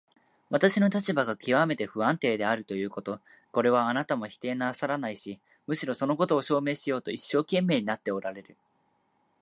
[0.49, 8.57] 私の立場がきわめて不安定であるということ、これはあなたも否定なさらないし、むしろそのことを証明しようと一生懸命になっておられる。